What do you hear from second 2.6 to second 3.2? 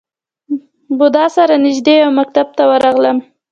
ورغلم.